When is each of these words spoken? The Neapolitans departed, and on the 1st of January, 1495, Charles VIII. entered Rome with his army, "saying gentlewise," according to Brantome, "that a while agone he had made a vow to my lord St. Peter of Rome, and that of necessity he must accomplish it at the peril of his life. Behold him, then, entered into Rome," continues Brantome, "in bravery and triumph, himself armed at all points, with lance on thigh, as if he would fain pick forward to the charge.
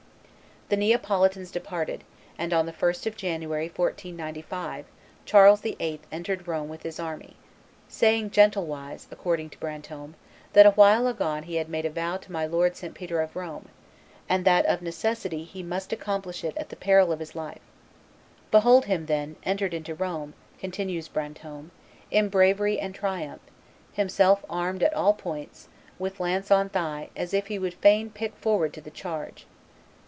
The 0.69 0.77
Neapolitans 0.77 1.51
departed, 1.51 2.05
and 2.39 2.53
on 2.53 2.65
the 2.65 2.71
1st 2.71 3.05
of 3.05 3.17
January, 3.17 3.65
1495, 3.65 4.85
Charles 5.25 5.59
VIII. 5.59 5.99
entered 6.13 6.47
Rome 6.47 6.69
with 6.69 6.83
his 6.83 6.97
army, 6.97 7.35
"saying 7.89 8.29
gentlewise," 8.31 9.05
according 9.11 9.49
to 9.49 9.57
Brantome, 9.57 10.13
"that 10.53 10.65
a 10.65 10.71
while 10.71 11.09
agone 11.09 11.43
he 11.43 11.55
had 11.55 11.67
made 11.67 11.83
a 11.85 11.89
vow 11.89 12.15
to 12.15 12.31
my 12.31 12.45
lord 12.45 12.77
St. 12.77 12.93
Peter 12.93 13.19
of 13.19 13.35
Rome, 13.35 13.67
and 14.29 14.45
that 14.45 14.65
of 14.65 14.81
necessity 14.81 15.43
he 15.43 15.61
must 15.61 15.91
accomplish 15.91 16.41
it 16.41 16.55
at 16.55 16.69
the 16.69 16.77
peril 16.77 17.11
of 17.11 17.19
his 17.19 17.35
life. 17.35 17.59
Behold 18.49 18.85
him, 18.85 19.07
then, 19.07 19.35
entered 19.43 19.73
into 19.73 19.93
Rome," 19.93 20.33
continues 20.57 21.09
Brantome, 21.09 21.69
"in 22.11 22.29
bravery 22.29 22.79
and 22.79 22.95
triumph, 22.95 23.41
himself 23.91 24.41
armed 24.49 24.83
at 24.83 24.93
all 24.93 25.15
points, 25.15 25.67
with 25.99 26.21
lance 26.21 26.49
on 26.49 26.69
thigh, 26.69 27.09
as 27.13 27.33
if 27.33 27.47
he 27.47 27.59
would 27.59 27.73
fain 27.73 28.09
pick 28.09 28.37
forward 28.37 28.71
to 28.73 28.79
the 28.79 28.89
charge. 28.89 29.45